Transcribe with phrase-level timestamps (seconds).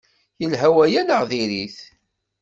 [0.41, 1.77] Yelha waya neɣ diri-t?